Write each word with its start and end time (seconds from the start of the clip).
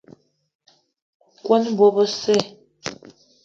Kone 1.45 1.69
bo 1.77 1.87
besse 1.95 2.35